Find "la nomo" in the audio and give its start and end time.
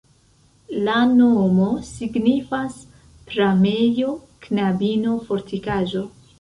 0.87-1.67